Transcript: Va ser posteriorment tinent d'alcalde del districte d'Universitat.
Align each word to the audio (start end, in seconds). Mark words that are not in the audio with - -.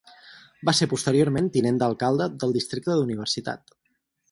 Va 0.69 0.73
ser 0.77 0.87
posteriorment 0.93 1.51
tinent 1.59 1.77
d'alcalde 1.83 2.29
del 2.45 2.57
districte 2.59 2.99
d'Universitat. 3.03 3.79